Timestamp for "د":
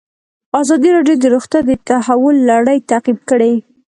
1.21-1.25, 1.65-1.71